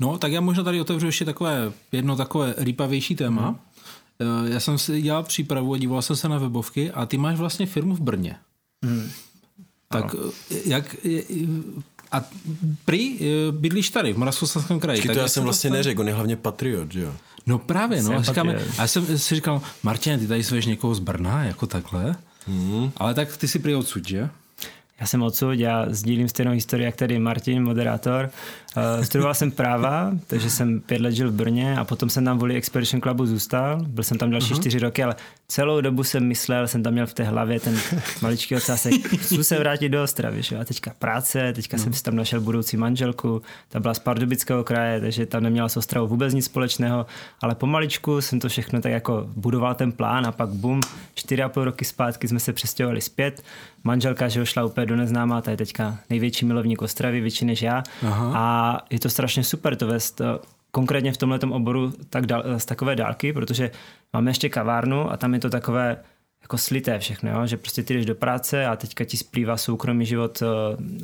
[0.00, 3.48] No, tak já možná tady otevřu ještě takové, jedno takové rýpavější téma.
[3.48, 4.52] Hmm.
[4.52, 7.66] Já jsem si dělal přípravu a díval jsem se na webovky a ty máš vlastně
[7.66, 8.36] firmu v Brně.
[8.84, 9.10] Hmm.
[9.88, 10.30] Tak ano.
[10.64, 10.96] jak...
[12.12, 12.24] A
[12.84, 13.18] prý
[13.50, 15.02] bydlíš tady v Moravskoslezském kraji.
[15.02, 15.78] tak to já jsem vlastně dostal...
[15.78, 17.14] neřekl, on je hlavně patriot, že jo?
[17.46, 18.22] No právě, no.
[18.22, 22.16] Říkáme, a já jsem si říkal, Martin, ty tady sveš někoho z Brna, jako takhle.
[22.46, 22.90] Hmm.
[22.96, 24.28] Ale tak ty si prý odsud, že?
[25.00, 28.30] Já jsem odsud, já sdílím stejnou historii, jak tady Martin, moderátor.
[28.76, 32.36] Uh, studoval jsem práva, takže jsem pět let žil v Brně a potom jsem tam
[32.36, 33.80] kvůli Expedition Clubu zůstal.
[33.88, 34.60] Byl jsem tam další uh-huh.
[34.60, 35.16] čtyři roky, ale
[35.48, 37.78] celou dobu jsem myslel, jsem tam měl v té hlavě ten
[38.22, 40.42] maličký ocásek, chci se vrátit do Ostravy.
[40.42, 40.58] Že?
[40.58, 41.82] A teďka práce, teďka uh-huh.
[41.82, 45.76] jsem si tam našel budoucí manželku, ta byla z Pardubického kraje, takže tam neměla s
[45.76, 47.06] Ostravou vůbec nic společného,
[47.40, 50.80] ale pomaličku jsem to všechno tak jako budoval ten plán a pak bum,
[51.14, 53.42] čtyři a půl roky zpátky jsme se přestěhovali zpět.
[53.84, 57.82] Manželka, že šla úplně do neznáma, ta je teďka největší milovník Ostravy, větší než já.
[58.02, 58.32] Aha.
[58.34, 60.24] A je to strašně super to vést eh,
[60.70, 63.70] konkrétně v tomhle oboru tak dal, z takové dálky, protože
[64.12, 65.96] máme ještě kavárnu a tam je to takové
[66.46, 67.46] jako slité všechno, jo?
[67.46, 70.48] že prostě ty jdeš do práce a teďka ti splývá soukromý život uh,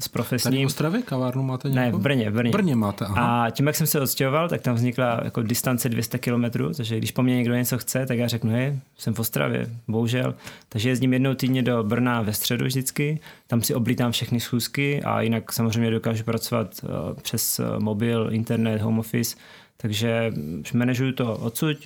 [0.00, 0.52] s profesním.
[0.52, 1.96] Tady v Ostravě kavárnu máte nějakou?
[1.96, 2.50] Ne, v Brně, v Brně.
[2.50, 3.44] Brně máte, aha.
[3.44, 6.44] A tím, jak jsem se odstěhoval, tak tam vznikla jako distance 200 km,
[6.76, 10.34] takže když po mně někdo něco chce, tak já řeknu, hej, jsem v Ostravě, bohužel.
[10.68, 15.20] Takže jezdím jednou týdně do Brna ve středu vždycky, tam si oblítám všechny schůzky a
[15.20, 16.90] jinak samozřejmě dokážu pracovat uh,
[17.22, 19.36] přes uh, mobil, internet, home office,
[19.76, 20.32] takže
[20.74, 21.76] manažuju to odsud,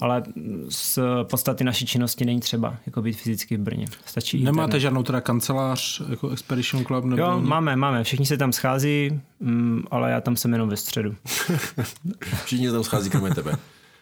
[0.00, 0.22] ale
[0.68, 3.86] z podstaty naší činnosti není třeba jako být fyzicky v Brně.
[4.06, 4.80] Stačí Nemáte internet.
[4.80, 7.04] žádnou teda kancelář jako Expedition Club?
[7.04, 8.04] Nebo jo, máme, máme.
[8.04, 11.14] Všichni se tam schází, mm, ale já tam jsem jenom ve středu.
[12.44, 13.52] Všichni se tam schází kromě tebe.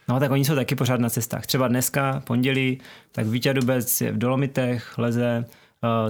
[0.09, 1.47] No tak oni jsou taky pořád na cestách.
[1.47, 2.81] Třeba dneska, pondělí,
[3.13, 5.45] tak Vítě Dubec je v Dolomitech, leze,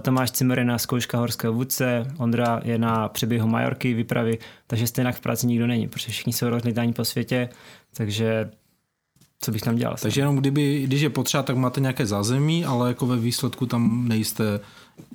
[0.03, 5.12] Tomáš Cimer je na zkouška horského vůdce, Ondra je na přeběhu Majorky výpravy, takže stejně
[5.12, 7.49] v práci nikdo není, protože všichni jsou rozlítáni po světě,
[7.97, 8.51] takže
[9.42, 9.96] co bych tam dělal.
[10.02, 14.09] Takže jenom kdyby, když je potřeba, tak máte nějaké zázemí, ale jako ve výsledku tam
[14.09, 14.61] nejste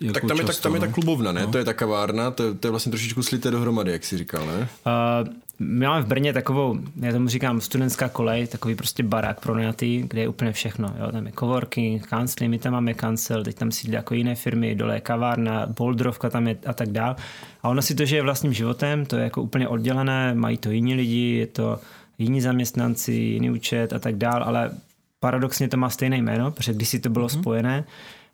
[0.01, 0.91] jako tak tam, často, je, tak tam je ta no.
[0.91, 1.41] klubovna, ne?
[1.41, 1.47] No.
[1.47, 4.45] To je ta kavárna, to, je- to je vlastně trošičku slité dohromady, jak jsi říkal,
[4.45, 4.69] ne?
[4.85, 9.55] Uh, my máme v Brně takovou, já tomu říkám studentská kolej, takový prostě barák pro
[9.55, 10.95] najatý, kde je úplně všechno.
[10.99, 11.11] Jo?
[11.11, 14.95] Tam je coworking, kancly, my tam máme kancel, teď tam sídlí jako jiné firmy, dole
[14.95, 17.15] je kavárna, boldrovka tam je a tak dál.
[17.63, 20.93] A ono si to žije vlastním životem, to je jako úplně oddělené, mají to jiní
[20.93, 21.79] lidi, je to
[22.17, 24.71] jiní zaměstnanci, jiný účet a tak dál, ale
[25.19, 27.39] paradoxně to má stejné jméno, protože když si to bylo mm-hmm.
[27.39, 27.83] spojené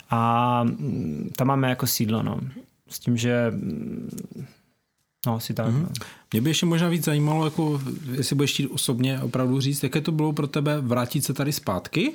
[0.10, 2.39] a mm, tam máme jako sídlo, no.
[2.89, 4.26] S tím, že mm,
[5.26, 5.67] no, asi tak.
[5.67, 5.82] Mm-hmm.
[5.82, 5.89] No.
[6.32, 10.12] Mě by ještě možná víc zajímalo, jako, jestli budeš chtít osobně opravdu říct, jaké to
[10.12, 12.12] bylo pro tebe vrátit se tady zpátky,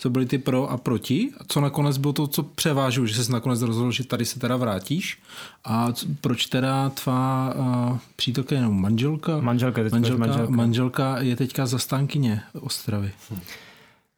[0.00, 3.32] co byly ty pro a proti, a co nakonec bylo to, co převážilo, že jsi
[3.32, 5.18] nakonec rozhodl, že tady se teda vrátíš
[5.64, 10.52] a c- proč teda tvá uh, přítelka jenom manželka, Manželka, teď manželka, manželka.
[10.52, 13.10] manželka je teďka zastánkyně Ostravy.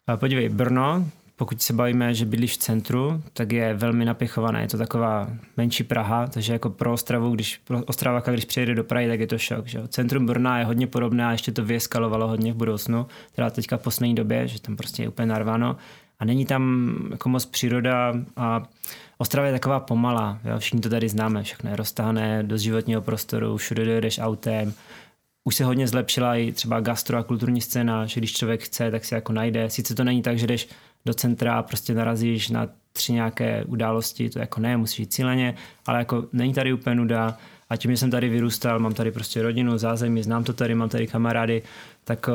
[0.07, 1.07] A Podívej, Brno,
[1.40, 4.62] pokud se bavíme, že bydlíš v centru, tak je velmi napěchované.
[4.62, 8.85] Je to taková menší Praha, takže jako pro Ostravu, když pro Ostravaka, když přijede do
[8.85, 9.66] Prahy, tak je to šok.
[9.66, 9.88] Že?
[9.88, 13.83] Centrum Brna je hodně podobné a ještě to vyeskalovalo hodně v budoucnu, teda teďka v
[13.83, 15.76] poslední době, že tam prostě je úplně narváno.
[16.18, 18.62] A není tam jako moc příroda a
[19.18, 20.59] Ostrava je taková pomalá, jo?
[20.59, 24.72] všichni to tady známe, všechno je roztahané do životního prostoru, všude dojedeš autem,
[25.44, 29.05] už se hodně zlepšila i třeba gastro a kulturní scéna, že když člověk chce, tak
[29.05, 29.70] si jako najde.
[29.70, 30.68] Sice to není tak, že jdeš
[31.07, 35.55] do centra a prostě narazíš na tři nějaké události, to jako ne, musíš jít cíleně,
[35.87, 37.39] ale jako není tady úplně nuda
[37.71, 40.89] a tím, že jsem tady vyrůstal, mám tady prostě rodinu, zázemí, znám to tady, mám
[40.89, 41.63] tady kamarády,
[42.05, 42.33] tak eh,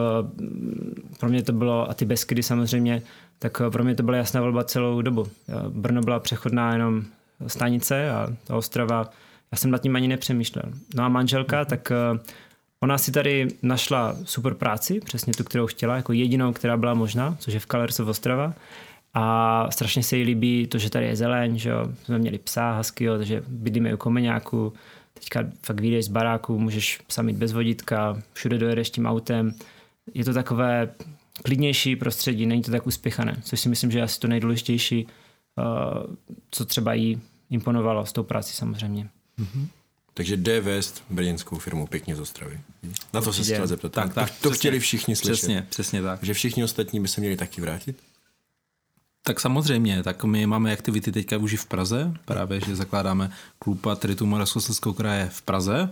[1.19, 3.01] pro mě to bylo, a ty Beskydy samozřejmě,
[3.39, 5.27] tak eh, pro mě to byla jasná volba celou dobu.
[5.47, 7.03] Jo, Brno byla přechodná jenom
[7.47, 9.09] stanice a ta Ostrava,
[9.51, 10.65] já jsem nad tím ani nepřemýšlel.
[10.95, 12.19] No a manželka, tak eh,
[12.83, 17.35] Ona si tady našla super práci, přesně tu, kterou chtěla, jako jedinou, která byla možná,
[17.39, 18.53] což je v Kalersov Ostrava.
[19.13, 21.87] A strašně se jí líbí to, že tady je zeleň, že jo.
[22.03, 24.73] Jsme měli psa, huskyho, takže bydlíme u komeňáku.
[25.13, 29.53] Teďka fakt vyjdeš z baráku, můžeš psa mít bez vodítka, všude dojedeš tím autem.
[30.13, 30.89] Je to takové
[31.43, 35.07] klidnější prostředí, není to tak uspěchané, což si myslím, že je asi to nejdůležitější,
[35.59, 35.63] eh,
[36.51, 39.09] co třeba jí imponovalo s tou práci samozřejmě.
[40.17, 42.59] Takže jde vést brněnskou firmu pěkně z Ostravy.
[43.13, 43.53] Na to se Určitě.
[43.53, 43.91] chtěl zeptat.
[43.91, 44.57] Tak, tak, to, to přesně.
[44.57, 45.33] chtěli všichni slyšet.
[45.33, 46.23] Přesně, přesně tak.
[46.23, 47.97] Že všichni ostatní by se měli taky vrátit?
[49.27, 53.81] Tak samozřejmě, tak my máme aktivity teďka už i v Praze, právě, že zakládáme klub
[53.81, 55.89] Patritu Moravskoslezského kraje v Praze,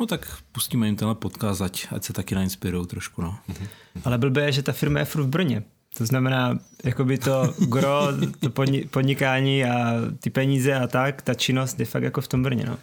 [0.00, 3.38] no tak pustíme jim tenhle podcast, ať, ať se taky nainspirujou trošku, no.
[4.04, 5.62] Ale blbé je, že ta firma je furt v Brně.
[5.98, 8.08] To znamená, jakoby to gro,
[8.40, 12.42] to podni- podnikání a ty peníze a tak, ta činnost je fakt jako v tom
[12.42, 12.78] Brně, no.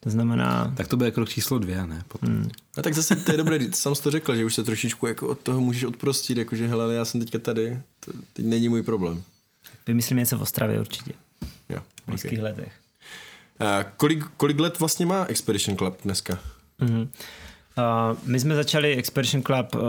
[0.00, 2.02] To znamená, Tak to bude krok číslo dvě, ne?
[2.08, 2.28] Potom.
[2.28, 2.50] Hmm.
[2.76, 5.28] A tak zase to je dobré, sám jsi to řekl, že už se trošičku jako
[5.28, 9.22] od toho můžeš odprostit, jakože hele, já jsem teďka tady, to teď není můj problém.
[9.86, 11.12] vymyslím něco v Ostravě určitě,
[11.68, 12.04] Jo, v okay.
[12.06, 12.72] blízkých letech.
[13.60, 16.38] A kolik, kolik let vlastně má Expedition Club dneska?
[16.80, 17.10] Mhm.
[17.78, 19.80] Uh, my jsme začali Expedition Club uh,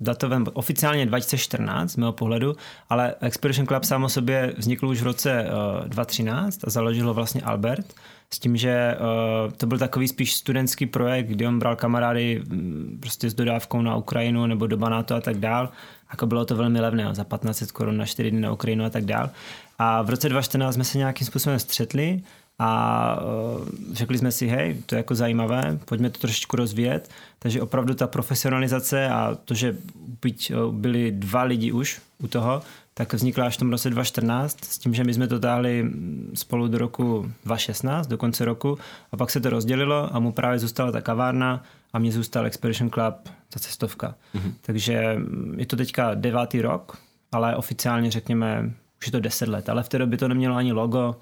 [0.00, 2.56] datovém oficiálně 2014 z mého pohledu,
[2.88, 5.46] ale Expedition Club sám o sobě vznikl už v roce
[5.80, 7.94] uh, 2013 a založil ho vlastně Albert
[8.30, 12.98] s tím, že uh, to byl takový spíš studentský projekt, kdy on bral kamarády mm,
[13.00, 15.68] prostě s dodávkou na Ukrajinu nebo do Banátu a tak dál.
[16.10, 19.04] Jako bylo to velmi levné, za 1500 korun na 4 dny na Ukrajinu a tak
[19.04, 19.30] dál.
[19.78, 22.22] A v roce 2014 jsme se nějakým způsobem střetli
[22.58, 27.10] a uh, řekli jsme si, hej, to je jako zajímavé, pojďme to trošičku rozvíjet.
[27.38, 29.76] Takže opravdu ta profesionalizace a to, že
[30.22, 32.62] byť uh, byli dva lidi už u toho,
[32.94, 36.30] tak vznikla až v tom roce 2014 s tím, že my jsme to táhli mm,
[36.34, 38.78] spolu do roku 2016, do konce roku
[39.12, 42.90] a pak se to rozdělilo a mu právě zůstala ta kavárna a mně zůstal Expedition
[42.90, 43.14] Club,
[43.50, 44.14] ta cestovka.
[44.34, 44.52] Mm-hmm.
[44.60, 46.98] Takže mm, je to teďka devátý rok,
[47.32, 50.72] ale oficiálně řekněme, už je to deset let, ale v té době to nemělo ani
[50.72, 51.16] logo,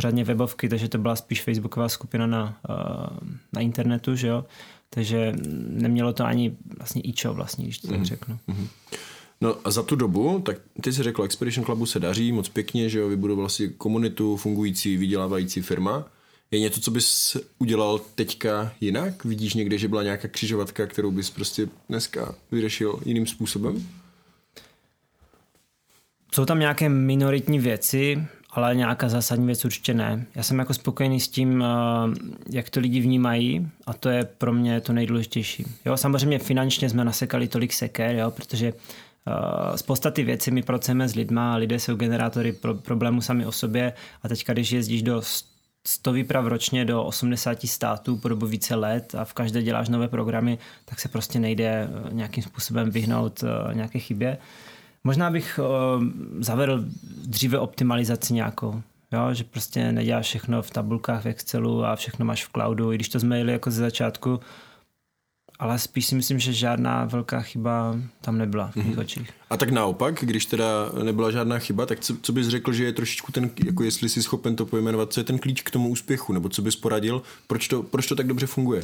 [0.00, 4.44] pořádně webovky, takže to byla spíš facebooková skupina na, uh, na internetu, že jo.
[4.90, 5.32] Takže
[5.68, 8.38] nemělo to ani vlastně ičo vlastně, když to tak řeknu.
[9.40, 12.88] No a za tu dobu, tak ty jsi řekl, Expedition Clubu se daří moc pěkně,
[12.88, 16.04] že jo, vybudoval si komunitu, fungující, vydělávající firma.
[16.50, 19.24] Je něco, co bys udělal teďka jinak?
[19.24, 23.88] Vidíš někde, že byla nějaká křižovatka, kterou bys prostě dneska vyřešil jiným způsobem?
[26.32, 30.26] Jsou tam nějaké minoritní věci, ale nějaká zásadní věc určitě ne.
[30.34, 31.66] Já jsem jako spokojený s tím, eh,
[32.50, 35.66] jak to lidi vnímají a to je pro mě to nejdůležitější.
[35.86, 38.72] Jo, samozřejmě finančně jsme nasekali tolik seker, jo, protože
[39.26, 43.52] Uh, z podstaty věci my pracujeme s lidma, lidé jsou generátory pro, problémů sami o
[43.52, 45.22] sobě a teďka, když jezdíš do
[45.86, 50.08] 100 výprav ročně do 80 států po dobu více let a v každé děláš nové
[50.08, 54.38] programy, tak se prostě nejde eh, nějakým způsobem vyhnout nějaké chybě.
[55.04, 56.04] Možná bych uh,
[56.38, 56.84] zavedl
[57.26, 58.82] dříve optimalizaci nějakou.
[59.12, 62.94] Jo, že prostě neděláš všechno v tabulkách v Excelu a všechno máš v cloudu, i
[62.94, 64.40] když to jsme jeli jako ze začátku,
[65.58, 69.00] ale spíš si myslím, že žádná velká chyba tam nebyla v mých mm-hmm.
[69.00, 69.30] očích.
[69.50, 70.66] A tak naopak, když teda
[71.02, 74.22] nebyla žádná chyba, tak co, co bys řekl, že je trošičku ten, jako jestli jsi
[74.22, 77.68] schopen to pojmenovat, co je ten klíč k tomu úspěchu, nebo co bys poradil, proč
[77.68, 78.82] to, proč to tak dobře funguje?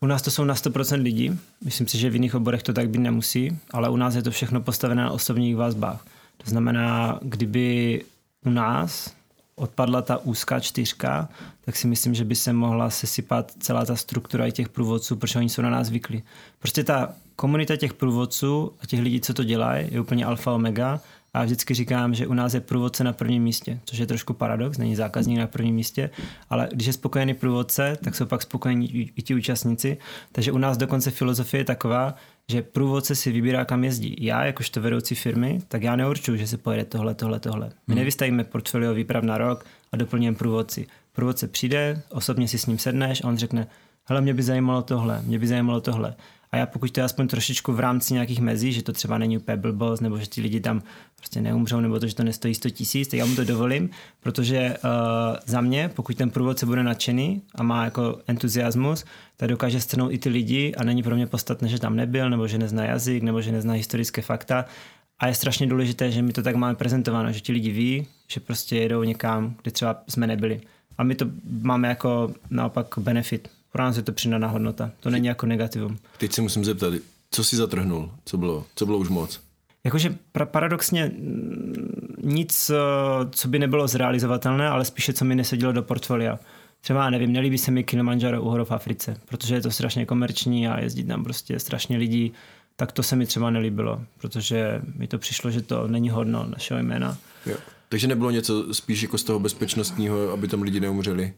[0.00, 2.90] U nás to jsou na 100% lidí, myslím si, že v jiných oborech to tak
[2.90, 6.04] být nemusí, ale u nás je to všechno postavené na osobních vazbách.
[6.36, 8.02] To znamená, kdyby
[8.46, 9.14] u nás
[9.54, 11.28] odpadla ta úzká čtyřka,
[11.64, 15.38] tak si myslím, že by se mohla sesypat celá ta struktura i těch průvodců, protože
[15.38, 16.22] oni jsou na nás zvyklí.
[16.58, 21.00] Prostě ta komunita těch průvodců a těch lidí, co to dělají, je úplně alfa omega
[21.34, 24.78] a vždycky říkám, že u nás je průvodce na prvním místě, což je trošku paradox,
[24.78, 26.10] není zákazník na prvním místě,
[26.50, 29.98] ale když je spokojený průvodce, tak jsou pak spokojení i ti účastníci.
[30.32, 32.14] Takže u nás dokonce filozofie je taková,
[32.48, 34.16] že průvodce si vybírá, kam jezdí.
[34.20, 37.66] Já, jakožto vedoucí firmy, tak já neurčuju, že se pojede tohle, tohle, tohle.
[37.66, 37.98] My hmm.
[37.98, 40.86] nevystavíme portfolio výprav na rok a doplňujeme průvodci.
[41.12, 43.66] Průvodce přijde, osobně si s ním sedneš a on řekne,
[44.04, 46.14] hele, mě by zajímalo tohle, mě by zajímalo tohle.
[46.52, 49.38] A já pokud to je aspoň trošičku v rámci nějakých mezí, že to třeba není
[49.38, 50.82] úplně blbost, nebo že ti lidi tam
[51.16, 54.76] prostě neumřou, nebo to, že to nestojí 100 tisíc, tak já mu to dovolím, protože
[54.84, 59.04] uh, za mě, pokud ten průvodce bude nadšený a má jako entuziasmus,
[59.36, 62.48] tak dokáže strnout i ty lidi a není pro mě podstatné, že tam nebyl, nebo
[62.48, 64.64] že nezná jazyk, nebo že nezná historické fakta.
[65.18, 68.40] A je strašně důležité, že my to tak máme prezentováno, že ti lidi ví, že
[68.40, 70.60] prostě jedou někam, kde třeba jsme nebyli.
[70.98, 71.26] A my to
[71.62, 74.90] máme jako naopak benefit, pro nás je to přidaná hodnota.
[75.00, 75.98] To není jako negativum.
[76.18, 76.94] Teď se musím zeptat,
[77.30, 78.10] co si zatrhnul?
[78.24, 79.40] Co bylo, co bylo už moc?
[79.84, 81.12] Jakože paradoxně
[82.22, 82.74] nic, eh,
[83.30, 86.38] co by nebylo zrealizovatelné, ale spíše, co mi nesedělo do portfolia.
[86.80, 90.80] Třeba, nevím, nelíbí se mi Kilimanjaro u v Africe, protože je to strašně komerční a
[90.80, 92.32] jezdí tam prostě strašně lidí,
[92.76, 96.80] tak to se mi třeba nelíbilo, protože mi to přišlo, že to není hodno našeho
[96.80, 97.16] jména.
[97.46, 97.56] Jo.
[97.88, 101.32] Takže nebylo něco spíš jako z toho bezpečnostního, aby tam lidi neumřeli?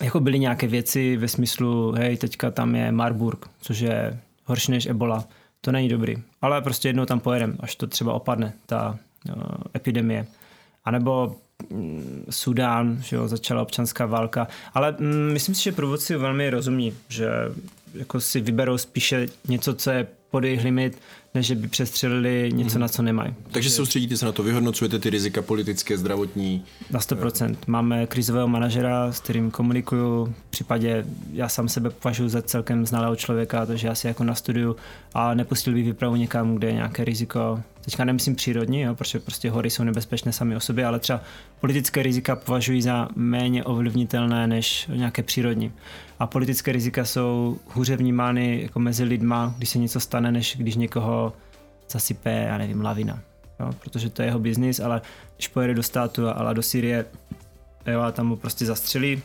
[0.00, 4.86] Jako byly nějaké věci ve smyslu, hej, teďka tam je Marburg, což je horší než
[4.86, 5.24] Ebola.
[5.60, 6.16] To není dobrý.
[6.42, 9.42] Ale prostě jednou tam pojedem, až to třeba opadne, ta uh,
[9.76, 10.26] epidemie.
[10.84, 11.36] A nebo
[11.70, 14.48] mm, Sudán, že jo, začala občanská válka.
[14.74, 17.30] Ale mm, myslím si, že průvodci velmi rozumí, že
[17.94, 20.98] jako si vyberou spíše něco, co je pod jejich limit,
[21.34, 22.80] než by přestřelili něco, mm.
[22.80, 23.34] na co nemají.
[23.52, 26.64] Takže soustředíte se na to, vyhodnocujete ty rizika politické, zdravotní?
[26.90, 27.56] Na 100%.
[27.66, 30.34] Máme krizového manažera, s kterým komunikuju.
[30.48, 34.34] V případě, já sám sebe považuji za celkem znalého člověka, takže já si jako na
[34.34, 34.76] studiu
[35.14, 37.60] a nepustil bych výpravu někam, kde je nějaké riziko.
[37.84, 41.20] Teďka nemyslím přírodní, jo, protože prostě hory jsou nebezpečné sami o sobě, ale třeba
[41.60, 45.72] politické rizika považuji za méně ovlivnitelné než nějaké přírodní.
[46.18, 50.76] A politické rizika jsou hůře vnímány jako mezi lidma, když se něco stane, než když
[50.76, 51.32] někoho
[51.90, 53.20] zasype, já nevím, lavina.
[53.60, 55.00] Jo, protože to je jeho biznis, ale
[55.36, 57.06] když pojede do státu, ale do Syrie,
[57.86, 59.22] jo, a tam mu prostě zastřelí,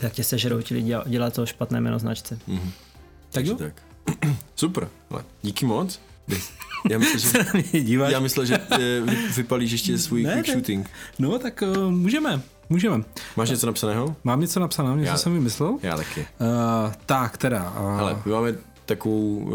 [0.00, 2.38] tak tě sežerou ti lidi a dělá to špatné jméno značce.
[2.48, 2.70] Mm-hmm.
[3.30, 3.54] Tak jo?
[3.54, 3.82] Tak.
[4.56, 6.00] Super, ale díky moc.
[6.90, 7.38] Já myslel, že,
[8.10, 9.00] já myslel, že eh,
[9.36, 10.90] vypalíš ještě svůj ne, quick shooting.
[11.18, 12.40] No, tak uh, můžeme.
[12.68, 13.04] Můžeme.
[13.36, 14.16] Máš něco napsaného?
[14.24, 15.78] Mám něco napsaného, něco já, jsem vymyslel.
[15.82, 16.20] Já taky.
[16.20, 17.74] Uh, tak teda.
[17.80, 18.54] Uh, Ale my máme
[18.86, 19.52] takovou uh,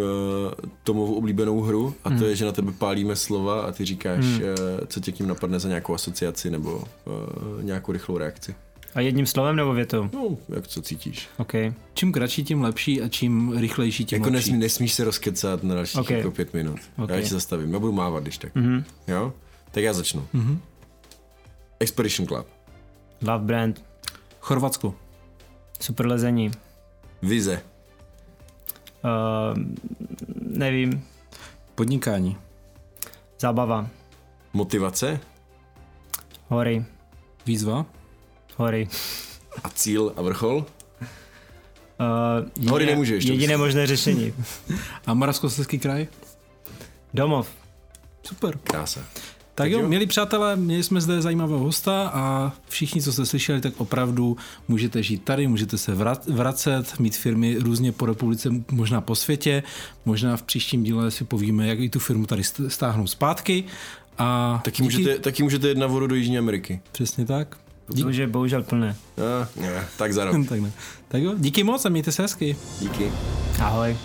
[0.83, 2.25] Tomovou oblíbenou hru a to hmm.
[2.25, 4.41] je, že na tebe pálíme slova a ty říkáš, hmm.
[4.41, 4.49] uh,
[4.87, 8.55] co tě tím napadne za nějakou asociaci nebo uh, nějakou rychlou reakci.
[8.95, 10.09] A jedním slovem nebo větou?
[10.13, 11.29] No, jak co cítíš.
[11.37, 11.73] Okay.
[11.93, 14.51] Čím kratší, tím lepší a čím rychlejší, tím jako lepší.
[14.51, 16.17] Nesmí, nesmíš se rozkecat na dalších okay.
[16.17, 16.79] jako pět minut.
[16.97, 17.17] Okay.
[17.17, 18.55] Já ti zastavím, já budu mávat, když tak.
[18.55, 18.83] Mm-hmm.
[19.07, 19.33] Jo?
[19.71, 20.27] Tak já začnu.
[20.35, 20.57] Mm-hmm.
[21.79, 22.47] Expedition Club.
[23.27, 23.83] Love Brand.
[24.39, 24.95] Chorvatsku.
[25.79, 26.51] Super lezení.
[27.21, 27.61] Vize.
[29.03, 29.57] Uh,
[30.39, 31.05] nevím.
[31.75, 32.37] Podnikání.
[33.39, 33.87] Zábava.
[34.53, 35.19] Motivace.
[36.47, 36.85] Hory.
[37.45, 37.85] Výzva.
[38.57, 38.87] Hory.
[39.63, 40.55] A cíl a vrchol?
[40.57, 40.65] Uh,
[42.55, 43.25] jediné, Hory nemůžeš.
[43.25, 44.33] Jediné možné řešení.
[45.07, 46.07] a Moravskoslezský kraj?
[47.13, 47.49] Domov.
[48.23, 48.57] Super.
[48.57, 48.99] Krása.
[49.61, 53.73] Tak jo, milí přátelé, měli jsme zde zajímavého hosta a všichni, co jste slyšeli, tak
[53.77, 54.37] opravdu
[54.67, 55.95] můžete žít tady, můžete se
[56.27, 59.63] vracet, mít firmy různě po republice, možná po světě,
[60.05, 63.63] možná v příštím díle si povíme, jak i tu firmu tady stáhnout zpátky.
[64.17, 64.83] A taky, díky...
[64.83, 66.79] můžete, taky můžete jít na vodu do Jižní Ameriky.
[66.91, 67.57] Přesně tak.
[67.89, 68.03] Díky.
[68.03, 68.95] Bože, bohužel plné.
[69.17, 70.35] No, ne, tak za rok.
[70.49, 70.71] tak, ne.
[71.07, 72.55] tak jo, díky moc a mějte se hezky.
[72.79, 73.11] Díky.
[73.59, 73.97] Ahoj.